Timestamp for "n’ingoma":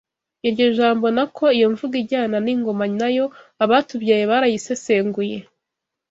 2.45-2.85